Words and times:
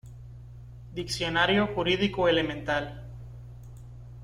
Diccionario 0.95 1.67
Jurídico 1.75 2.27
Elemental. 2.27 3.05